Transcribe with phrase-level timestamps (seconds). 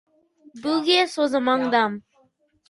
[0.57, 2.01] Buguias was among them.